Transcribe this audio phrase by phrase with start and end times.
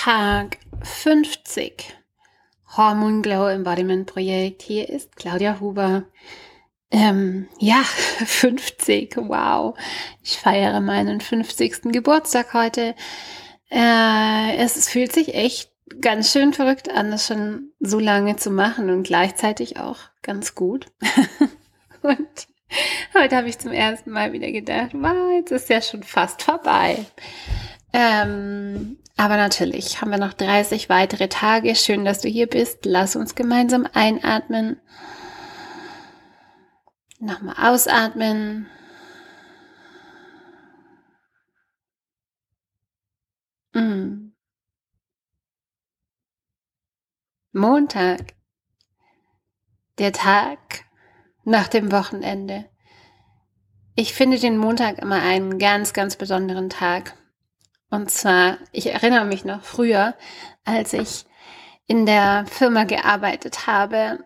[0.00, 1.92] Tag 50
[2.76, 4.62] Hormone Glow Embodiment Projekt.
[4.62, 6.04] Hier ist Claudia Huber.
[6.92, 7.82] Ähm, ja,
[8.24, 9.76] 50, wow.
[10.22, 11.90] Ich feiere meinen 50.
[11.90, 12.94] Geburtstag heute.
[13.72, 18.90] Äh, es fühlt sich echt ganz schön verrückt an, das schon so lange zu machen
[18.90, 20.86] und gleichzeitig auch ganz gut.
[22.02, 22.46] und
[23.20, 27.04] heute habe ich zum ersten Mal wieder gedacht, wow, jetzt ist ja schon fast vorbei.
[27.92, 31.74] Ähm, aber natürlich haben wir noch 30 weitere Tage.
[31.74, 32.84] Schön, dass du hier bist.
[32.84, 34.80] Lass uns gemeinsam einatmen.
[37.18, 38.68] Nochmal ausatmen.
[43.72, 44.30] Mm.
[47.52, 48.34] Montag.
[49.98, 50.84] Der Tag
[51.42, 52.66] nach dem Wochenende.
[53.96, 57.18] Ich finde den Montag immer einen ganz, ganz besonderen Tag.
[57.90, 60.14] Und zwar, ich erinnere mich noch früher,
[60.64, 61.24] als ich
[61.86, 64.18] in der Firma gearbeitet habe,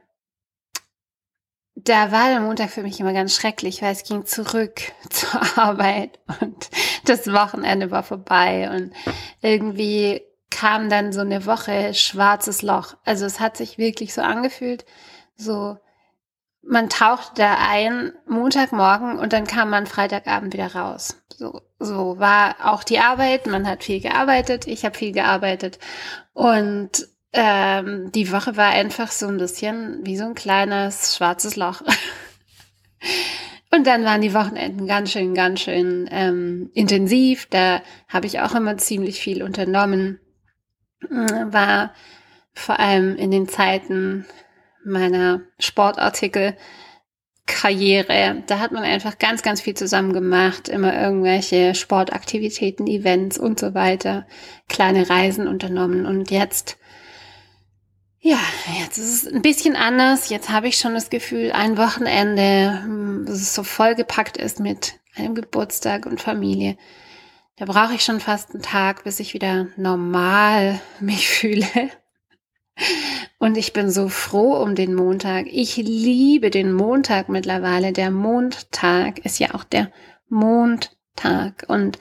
[1.74, 6.18] da war der Montag für mich immer ganz schrecklich, weil es ging zurück zur Arbeit
[6.40, 6.70] und
[7.04, 8.92] das Wochenende war vorbei und
[9.40, 12.94] irgendwie kam dann so eine Woche schwarzes Loch.
[13.04, 14.84] Also es hat sich wirklich so angefühlt,
[15.36, 15.78] so
[16.62, 21.16] man tauchte da ein Montagmorgen und dann kam man Freitagabend wieder raus.
[21.36, 23.46] So, so war auch die Arbeit.
[23.46, 24.66] Man hat viel gearbeitet.
[24.66, 25.78] Ich habe viel gearbeitet.
[26.32, 31.82] Und ähm, die Woche war einfach so ein bisschen wie so ein kleines schwarzes Loch.
[33.74, 37.46] Und dann waren die Wochenenden ganz schön, ganz schön ähm, intensiv.
[37.46, 40.20] Da habe ich auch immer ziemlich viel unternommen.
[41.08, 41.94] War
[42.52, 44.26] vor allem in den Zeiten
[44.84, 46.56] meiner Sportartikel
[47.46, 48.42] Karriere.
[48.46, 53.74] Da hat man einfach ganz, ganz viel zusammen gemacht, immer irgendwelche Sportaktivitäten, Events und so
[53.74, 54.26] weiter,
[54.68, 56.06] kleine Reisen unternommen.
[56.06, 56.78] Und jetzt,
[58.20, 58.38] ja,
[58.80, 60.30] jetzt ist es ein bisschen anders.
[60.30, 65.00] Jetzt habe ich schon das Gefühl, ein Wochenende, hm, das es so vollgepackt ist mit
[65.16, 66.76] einem Geburtstag und Familie.
[67.56, 71.66] Da brauche ich schon fast einen Tag, bis ich wieder normal mich fühle.
[73.38, 75.46] Und ich bin so froh um den Montag.
[75.50, 77.92] Ich liebe den Montag mittlerweile.
[77.92, 79.90] Der Mondtag ist ja auch der
[80.28, 81.64] Mondtag.
[81.68, 81.98] Und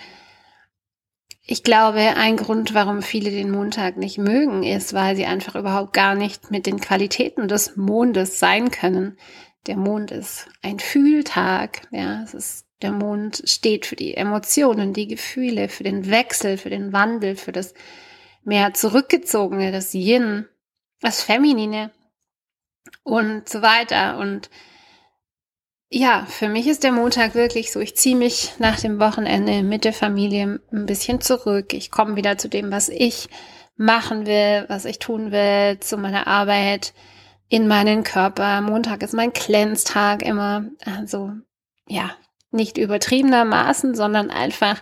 [1.43, 5.93] ich glaube, ein Grund, warum viele den Montag nicht mögen, ist, weil sie einfach überhaupt
[5.93, 9.17] gar nicht mit den Qualitäten des Mondes sein können.
[9.67, 11.87] Der Mond ist ein Fühltag.
[11.91, 16.69] Ja, es ist, der Mond steht für die Emotionen, die Gefühle, für den Wechsel, für
[16.69, 17.73] den Wandel, für das
[18.43, 20.45] mehr zurückgezogene, das Yin
[21.01, 21.91] das Feminine
[23.03, 24.17] und so weiter.
[24.17, 24.49] Und
[25.89, 29.83] ja, für mich ist der Montag wirklich so, ich ziehe mich nach dem Wochenende mit
[29.83, 31.73] der Familie ein bisschen zurück.
[31.73, 33.27] Ich komme wieder zu dem, was ich
[33.75, 36.93] machen will, was ich tun will, zu meiner Arbeit,
[37.49, 38.61] in meinen Körper.
[38.61, 40.65] Montag ist mein Cleanse-Tag immer.
[40.85, 41.31] Also
[41.87, 42.11] ja,
[42.51, 44.81] nicht übertriebenermaßen, sondern einfach,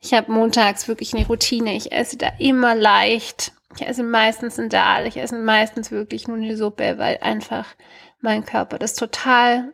[0.00, 1.74] ich habe montags wirklich eine Routine.
[1.74, 6.36] Ich esse da immer leicht ich esse meistens ein Dahl, ich esse meistens wirklich nur
[6.36, 7.66] eine Suppe, weil einfach
[8.20, 9.72] mein Körper das total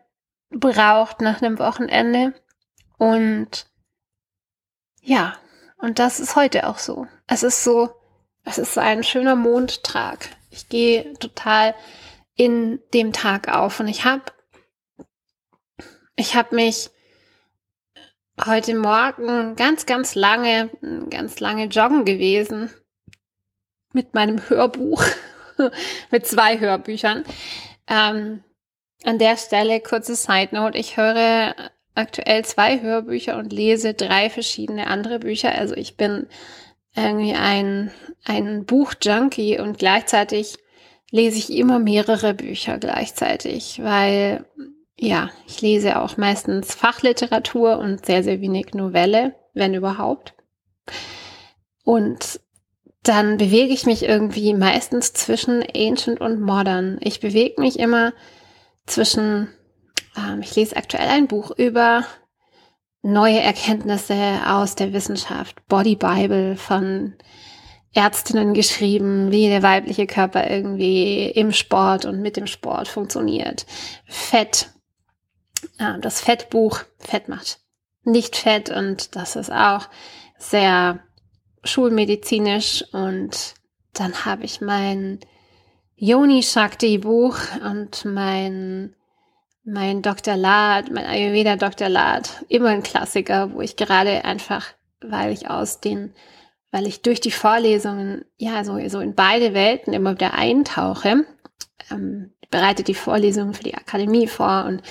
[0.50, 2.34] braucht nach einem Wochenende.
[2.98, 3.66] Und
[5.00, 5.37] ja,
[5.78, 7.06] und das ist heute auch so.
[7.26, 7.94] Es ist so,
[8.44, 10.28] es ist so ein schöner Mondtag.
[10.50, 11.75] Ich gehe total
[12.37, 14.25] in dem Tag auf und ich habe
[16.16, 16.91] ich habe mich
[18.44, 20.70] heute Morgen ganz, ganz lange,
[21.10, 22.70] ganz lange joggen gewesen
[23.94, 25.03] mit meinem Hörbuch,
[26.10, 27.25] mit zwei Hörbüchern.
[27.88, 28.43] Ähm,
[29.05, 30.78] an der Stelle kurze Side Note.
[30.78, 31.55] Ich höre
[31.94, 35.53] aktuell zwei Hörbücher und lese drei verschiedene andere Bücher.
[35.53, 36.27] Also ich bin
[36.97, 37.91] irgendwie ein,
[38.25, 40.56] ein Buchjunkie und gleichzeitig
[41.11, 44.44] lese ich immer mehrere Bücher gleichzeitig, weil
[44.99, 50.34] ja, ich lese auch meistens Fachliteratur und sehr, sehr wenig Novelle, wenn überhaupt.
[51.84, 52.41] Und
[53.04, 56.99] dann bewege ich mich irgendwie meistens zwischen Ancient und Modern.
[57.00, 58.12] Ich bewege mich immer
[58.87, 59.49] zwischen,
[60.17, 62.05] ähm, ich lese aktuell ein Buch über
[63.02, 67.14] neue Erkenntnisse aus der Wissenschaft, Body Bible von
[67.93, 73.67] Ärztinnen geschrieben, wie der weibliche Körper irgendwie im Sport und mit dem Sport funktioniert.
[74.06, 74.70] Fett,
[75.78, 77.61] äh, das Fettbuch, Fett macht
[78.02, 79.88] nicht Fett und das ist auch
[80.38, 81.00] sehr
[81.64, 83.55] schulmedizinisch und
[83.93, 85.20] dann habe ich mein
[85.96, 88.94] Yoni Shakti Buch und mein
[89.66, 90.37] mein Dr.
[90.37, 91.88] Lad, mein Ayurveda Dr.
[91.88, 94.66] Lad, immer ein Klassiker, wo ich gerade einfach,
[95.00, 96.14] weil ich aus den
[96.70, 101.25] weil ich durch die Vorlesungen ja so, so in beide Welten immer wieder eintauche.
[101.88, 104.82] Ähm, bereite die Vorlesungen für die Akademie vor und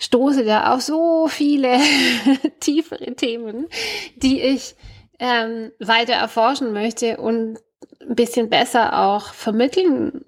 [0.00, 1.78] stoße da auf so viele
[2.60, 3.68] tiefere Themen,
[4.16, 4.74] die ich
[5.18, 7.58] ähm, weiter erforschen möchte und
[8.00, 10.24] ein bisschen besser auch vermitteln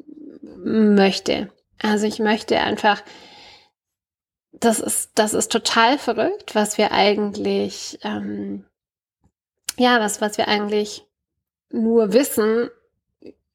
[0.64, 1.50] möchte.
[1.82, 3.02] Also ich möchte einfach,
[4.52, 8.64] das ist, das ist total verrückt, was wir eigentlich, ähm,
[9.76, 11.04] ja, was, was wir eigentlich
[11.70, 12.70] nur wissen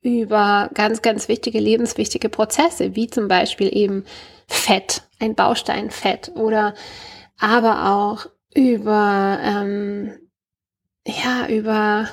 [0.01, 4.05] über ganz, ganz wichtige, lebenswichtige Prozesse, wie zum Beispiel eben
[4.47, 6.73] Fett, ein Baustein Fett oder
[7.39, 10.13] aber auch über, ähm,
[11.05, 12.09] ja, über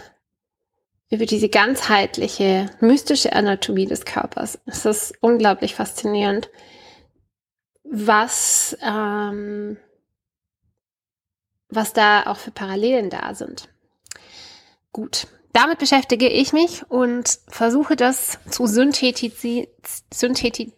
[1.10, 4.58] über diese ganzheitliche, mystische Anatomie des Körpers.
[4.66, 6.50] Es ist unglaublich faszinierend,
[7.84, 9.78] was, ähm,
[11.70, 13.68] was da auch für Parallelen da sind.
[14.92, 19.68] Gut, damit beschäftige ich mich und versuche das zu synthetisi
[20.12, 20.77] synthetisieren,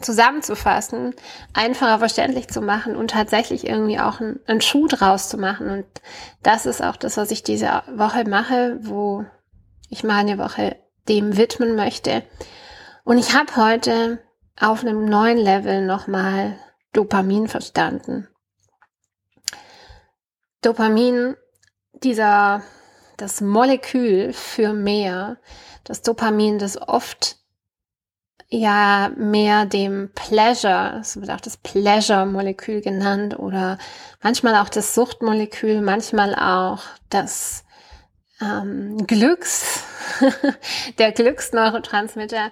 [0.00, 1.14] zusammenzufassen,
[1.52, 5.70] einfacher verständlich zu machen und tatsächlich irgendwie auch einen, einen Schuh draus zu machen.
[5.70, 5.86] Und
[6.42, 9.24] das ist auch das, was ich diese Woche mache, wo
[9.88, 10.76] ich meine Woche
[11.08, 12.22] dem widmen möchte.
[13.04, 14.22] Und ich habe heute
[14.58, 16.58] auf einem neuen Level nochmal
[16.92, 18.28] Dopamin verstanden.
[20.62, 21.36] Dopamin,
[21.94, 22.62] dieser,
[23.16, 25.38] das Molekül für mehr,
[25.84, 27.39] das Dopamin, das oft
[28.50, 33.78] ja mehr dem Pleasure, es wird auch das Pleasure-Molekül genannt oder
[34.22, 37.64] manchmal auch das Suchtmolekül, manchmal auch das
[38.40, 39.84] ähm, Glücks,
[40.98, 42.50] der Glücksneurotransmitter.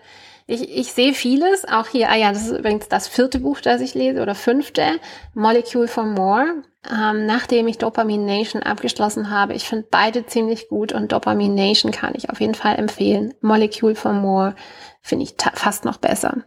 [0.51, 3.83] Ich, ich sehe vieles, auch hier, ah ja, das ist übrigens das vierte Buch, das
[3.83, 4.99] ich lese, oder fünfte,
[5.35, 9.53] Molecule for More, ähm, nachdem ich Dopamine Nation abgeschlossen habe.
[9.53, 13.35] Ich finde beide ziemlich gut und Dopamine Nation kann ich auf jeden Fall empfehlen.
[13.43, 14.57] Molecule for More
[15.03, 16.45] finde ich fast noch besser.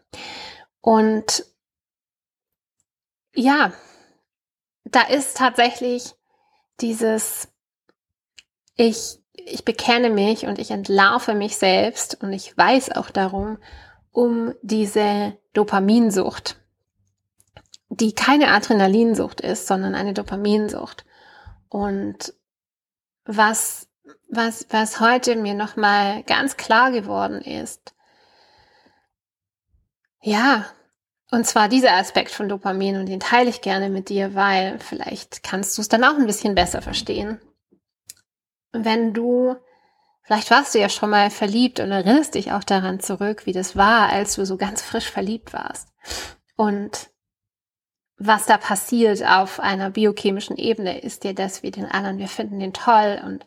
[0.82, 1.46] Und
[3.36, 3.72] ja,
[4.84, 6.16] da ist tatsächlich
[6.80, 7.50] dieses,
[8.76, 13.60] ich, ich bekenne mich und ich entlarve mich selbst und ich weiß auch darum,
[14.12, 16.58] um diese Dopaminsucht,
[17.90, 21.06] die keine Adrenalinsucht ist, sondern eine Dopaminsucht.
[21.70, 22.34] Und
[23.26, 23.88] was,
[24.30, 27.94] was, was heute mir nochmal ganz klar geworden ist,
[30.22, 30.66] ja,
[31.32, 35.44] und zwar dieser Aspekt von Dopamin und den teile ich gerne mit dir, weil vielleicht
[35.44, 37.40] kannst du es dann auch ein bisschen besser verstehen.
[38.74, 39.56] Wenn du,
[40.24, 43.76] vielleicht warst du ja schon mal verliebt und erinnerst dich auch daran zurück, wie das
[43.76, 45.90] war, als du so ganz frisch verliebt warst.
[46.56, 47.10] Und
[48.18, 52.60] was da passiert auf einer biochemischen Ebene ist ja, dass wir den anderen, wir finden
[52.60, 53.44] den toll und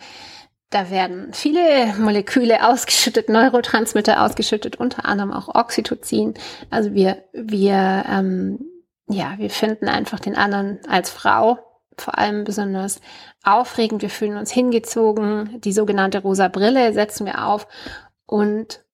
[0.71, 6.35] da werden viele Moleküle ausgeschüttet, Neurotransmitter ausgeschüttet, unter anderem auch Oxytocin.
[6.71, 8.59] Also wir, wir, ähm,
[9.07, 11.59] ja, wir finden einfach den anderen als Frau
[12.01, 13.01] vor allem besonders
[13.43, 14.03] aufregend.
[14.03, 15.61] Wir fühlen uns hingezogen.
[15.61, 17.67] Die sogenannte rosa Brille setzen wir auf.
[18.27, 18.85] Und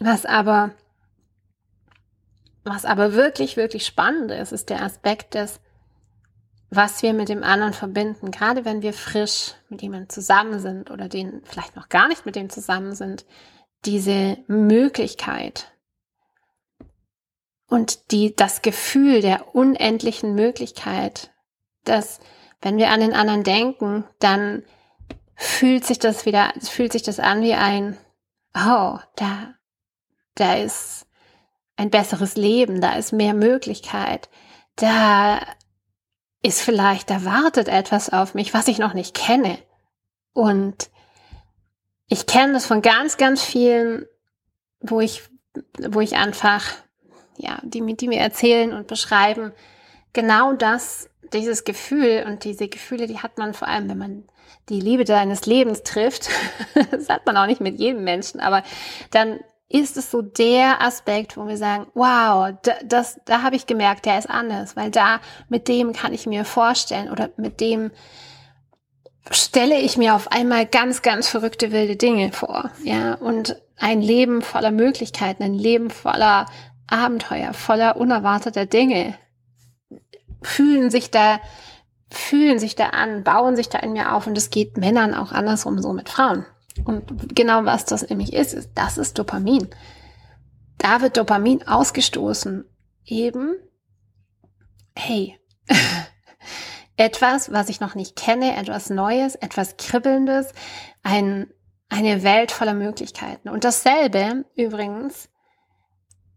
[0.00, 0.70] was aber,
[2.64, 5.60] was aber wirklich, wirklich spannend ist, ist der Aspekt des
[6.74, 11.06] was wir mit dem anderen verbinden, gerade wenn wir frisch mit jemandem zusammen sind oder
[11.06, 13.26] den vielleicht noch gar nicht mit dem zusammen sind,
[13.84, 15.70] diese Möglichkeit
[17.68, 21.31] und die, das Gefühl der unendlichen Möglichkeit,
[21.84, 22.20] dass
[22.60, 24.62] wenn wir an den anderen denken, dann
[25.34, 27.98] fühlt sich das wieder, fühlt sich das an wie ein,
[28.54, 29.54] oh, da,
[30.36, 31.06] da ist
[31.76, 34.28] ein besseres Leben, da ist mehr Möglichkeit,
[34.76, 35.40] da
[36.42, 39.58] ist vielleicht, da wartet etwas auf mich, was ich noch nicht kenne.
[40.32, 40.90] Und
[42.08, 44.06] ich kenne das von ganz, ganz vielen,
[44.80, 45.22] wo ich,
[45.78, 46.64] wo ich einfach,
[47.36, 49.52] ja, die, die mir erzählen und beschreiben,
[50.12, 54.24] genau das, dieses Gefühl und diese Gefühle, die hat man vor allem, wenn man
[54.68, 56.28] die Liebe deines Lebens trifft.
[56.90, 58.62] das hat man auch nicht mit jedem Menschen, aber
[59.10, 63.66] dann ist es so der Aspekt, wo wir sagen, wow, da, das, da habe ich
[63.66, 67.90] gemerkt, der ist anders, weil da mit dem kann ich mir vorstellen oder mit dem
[69.30, 74.42] stelle ich mir auf einmal ganz, ganz verrückte wilde Dinge vor, ja, und ein Leben
[74.42, 76.46] voller Möglichkeiten, ein Leben voller
[76.86, 79.14] Abenteuer, voller unerwarteter Dinge
[80.42, 81.40] fühlen sich da
[82.10, 85.32] fühlen sich da an, bauen sich da in mir auf und es geht Männern auch
[85.32, 86.44] andersrum so mit Frauen.
[86.84, 89.68] Und genau was das nämlich ist, ist, das ist Dopamin.
[90.76, 92.66] Da wird Dopamin ausgestoßen.
[93.06, 93.54] Eben,
[94.94, 95.38] hey,
[96.96, 100.52] Etwas, was ich noch nicht kenne, etwas Neues, etwas Kribbelndes,
[101.02, 101.50] ein,
[101.88, 103.48] eine Welt voller Möglichkeiten.
[103.48, 105.28] Und dasselbe übrigens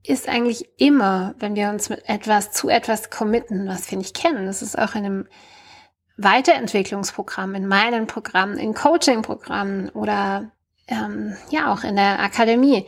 [0.09, 4.45] ist eigentlich immer, wenn wir uns mit etwas zu etwas committen, was wir nicht kennen.
[4.45, 5.27] Das ist auch in einem
[6.17, 10.51] Weiterentwicklungsprogramm, in meinen Programmen, in Coaching-Programmen oder
[10.87, 12.85] ähm, ja auch in der Akademie.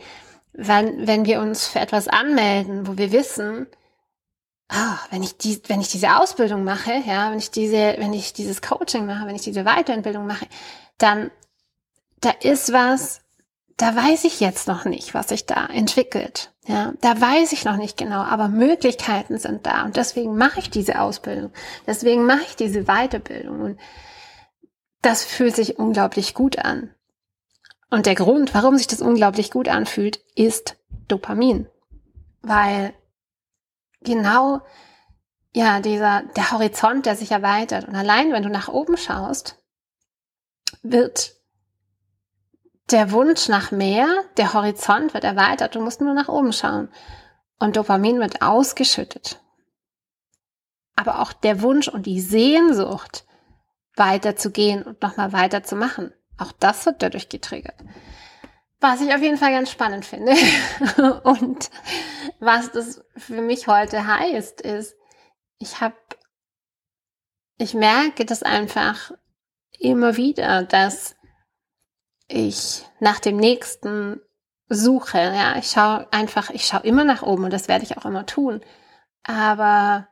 [0.52, 3.66] Wenn, wenn wir uns für etwas anmelden, wo wir wissen,
[4.68, 8.32] ah, wenn ich die, wenn ich diese Ausbildung mache, ja, wenn ich diese, wenn ich
[8.32, 10.46] dieses Coaching mache, wenn ich diese Weiterentbildung mache,
[10.96, 11.30] dann
[12.20, 13.20] da ist was,
[13.76, 16.52] da weiß ich jetzt noch nicht, was sich da entwickelt.
[16.68, 20.68] Ja, da weiß ich noch nicht genau, aber Möglichkeiten sind da und deswegen mache ich
[20.68, 21.50] diese Ausbildung.
[21.86, 23.80] Deswegen mache ich diese Weiterbildung und
[25.00, 26.94] das fühlt sich unglaublich gut an.
[27.88, 30.76] Und der Grund, warum sich das unglaublich gut anfühlt, ist
[31.08, 31.68] Dopamin.
[32.42, 32.92] Weil
[34.02, 34.60] genau,
[35.54, 37.88] ja, dieser, der Horizont, der sich erweitert.
[37.88, 39.56] Und allein, wenn du nach oben schaust,
[40.82, 41.37] wird
[42.90, 46.88] der Wunsch nach mehr, der Horizont wird erweitert, du musst nur nach oben schauen.
[47.58, 49.40] Und Dopamin wird ausgeschüttet.
[50.96, 53.24] Aber auch der Wunsch und die Sehnsucht,
[53.96, 57.76] weiterzugehen und nochmal weiterzumachen, auch das wird dadurch getriggert.
[58.80, 60.32] Was ich auf jeden Fall ganz spannend finde
[61.24, 61.70] und
[62.38, 64.94] was das für mich heute heißt, ist,
[65.58, 65.96] ich habe,
[67.56, 69.10] ich merke das einfach
[69.80, 71.16] immer wieder, dass
[72.28, 74.20] ich nach dem nächsten
[74.68, 75.18] suche.
[75.18, 78.26] Ja, ich schaue einfach, ich schaue immer nach oben und das werde ich auch immer
[78.26, 78.60] tun.
[79.24, 80.08] Aber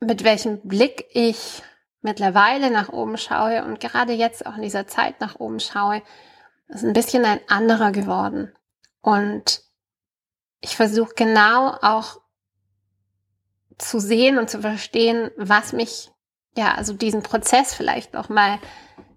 [0.00, 1.62] mit welchem Blick ich
[2.02, 6.02] mittlerweile nach oben schaue und gerade jetzt auch in dieser Zeit nach oben schaue,
[6.68, 8.52] ist ein bisschen ein anderer geworden.
[9.00, 9.62] Und
[10.60, 12.20] ich versuche genau auch
[13.78, 16.10] zu sehen und zu verstehen, was mich,
[16.56, 18.58] ja, also diesen Prozess vielleicht noch mal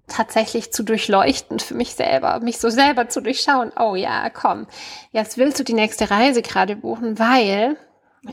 [0.08, 3.72] tatsächlich zu durchleuchten für mich selber, mich so selber zu durchschauen.
[3.78, 4.68] Oh ja, komm,
[5.12, 7.78] jetzt willst du die nächste Reise gerade buchen, weil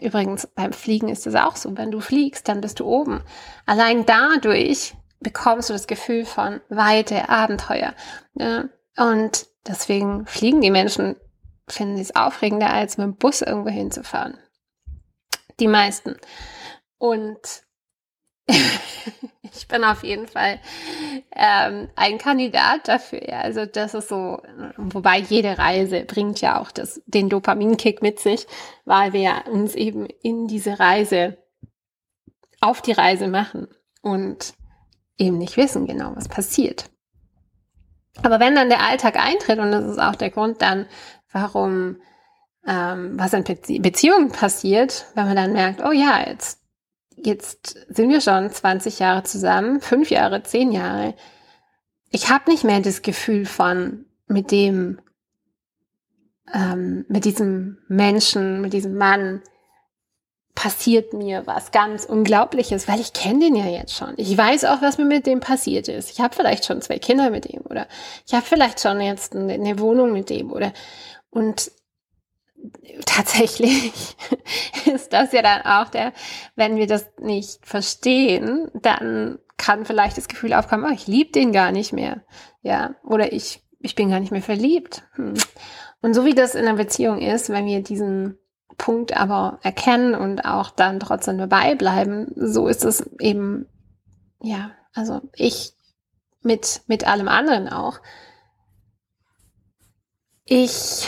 [0.00, 3.23] übrigens beim Fliegen ist es auch so, wenn du fliegst, dann bist du oben.
[3.66, 7.95] Allein dadurch bekommst du das Gefühl von Weite, Abenteuer.
[8.35, 8.71] Ne?
[8.97, 11.16] Und deswegen fliegen die Menschen,
[11.66, 14.38] finden es aufregender, als mit dem Bus irgendwo hinzufahren.
[15.61, 16.16] Die meisten.
[16.99, 17.40] Und
[19.42, 20.60] ich bin auf jeden Fall
[21.34, 23.28] ähm, ein Kandidat dafür.
[23.28, 23.40] Ja.
[23.40, 24.42] Also das ist so,
[24.76, 28.46] wobei jede Reise bringt ja auch das, den Dopaminkick mit sich,
[28.84, 31.38] weil wir uns eben in diese Reise,
[32.60, 33.68] auf die Reise machen
[34.00, 34.54] und
[35.18, 36.90] eben nicht wissen genau, was passiert.
[38.22, 40.86] Aber wenn dann der Alltag eintritt, und das ist auch der Grund dann,
[41.32, 42.00] warum
[42.66, 43.44] ähm, was in
[43.82, 46.63] Beziehungen passiert, wenn man dann merkt, oh ja, jetzt
[47.16, 51.14] jetzt sind wir schon 20 Jahre zusammen, fünf Jahre, zehn Jahre.
[52.11, 55.00] Ich habe nicht mehr das Gefühl von mit dem,
[56.52, 59.42] ähm, mit diesem Menschen, mit diesem Mann
[60.54, 64.14] passiert mir was ganz Unglaubliches, weil ich kenne den ja jetzt schon.
[64.16, 66.11] Ich weiß auch, was mir mit dem passiert ist.
[66.11, 67.88] Ich habe vielleicht schon zwei Kinder mit dem oder
[68.26, 70.73] ich habe vielleicht schon jetzt eine, eine Wohnung mit dem oder
[71.30, 71.73] und
[73.06, 74.16] tatsächlich
[74.87, 76.12] ist das ja dann auch der,
[76.56, 81.52] wenn wir das nicht verstehen, dann kann vielleicht das Gefühl aufkommen, oh, ich liebe den
[81.52, 82.23] gar nicht mehr.
[82.62, 85.02] Ja, oder ich, ich bin gar nicht mehr verliebt.
[85.14, 85.35] Hm.
[86.02, 88.38] Und so wie das in einer Beziehung ist, wenn wir diesen
[88.76, 93.66] Punkt aber erkennen und auch dann trotzdem dabei bleiben, so ist es eben,
[94.42, 95.75] ja, also ich
[96.42, 98.00] mit, mit allem anderen auch.
[100.44, 101.06] Ich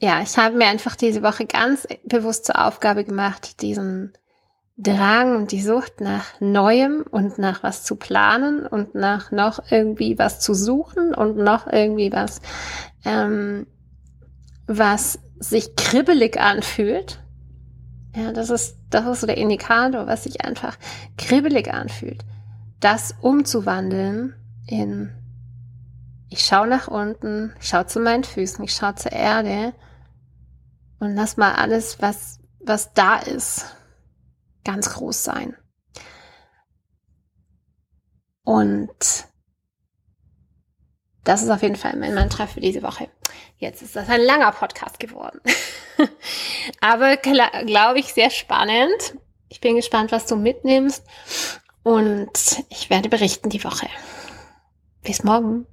[0.00, 4.14] ja, ich habe mir einfach diese Woche ganz bewusst zur Aufgabe gemacht, diesen
[4.78, 10.18] Drang und die Sucht nach Neuem und nach was zu planen und nach noch irgendwie
[10.18, 12.40] was zu suchen und noch irgendwie was,
[13.04, 13.66] ähm,
[14.66, 17.22] was sich kribbelig anfühlt.
[18.16, 20.78] Ja, das ist, das ist so der Indikator, was sich einfach
[21.18, 22.24] kribbelig anfühlt.
[22.80, 24.34] Das umzuwandeln
[24.66, 25.10] in,
[26.30, 29.74] ich schaue nach unten, ich schaue zu meinen Füßen, ich schaue zur Erde
[31.00, 33.64] und lass mal alles, was, was da ist,
[34.64, 35.56] ganz groß sein.
[38.44, 39.26] Und
[41.24, 43.08] das ist auf jeden Fall mein Mantra für diese Woche.
[43.58, 45.40] Jetzt ist das ein langer Podcast geworden.
[46.80, 49.16] Aber glaube ich sehr spannend.
[49.48, 51.04] Ich bin gespannt, was du mitnimmst.
[51.82, 53.88] Und ich werde berichten die Woche.
[55.02, 55.66] Bis morgen.